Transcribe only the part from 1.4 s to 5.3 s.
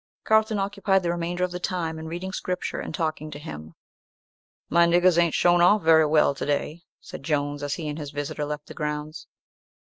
of the time in reading Scripture and talking to them. "My niggers